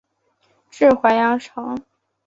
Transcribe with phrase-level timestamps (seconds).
[0.71, 1.77] 治淮阳城。